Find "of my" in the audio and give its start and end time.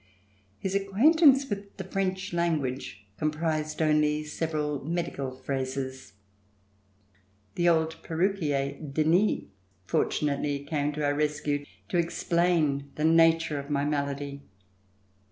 13.59-13.85